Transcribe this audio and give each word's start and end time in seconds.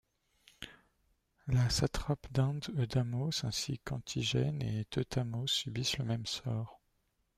Le 1.45 1.69
satrape 1.69 2.25
d'Inde 2.31 2.65
Eudamos 2.75 3.43
ainsi 3.43 3.77
qu'Antigénès 3.85 4.81
et 4.81 4.85
Teutamos 4.85 5.45
subissent 5.45 5.99
le 5.99 6.05
même 6.05 6.25
sort. 6.25 6.81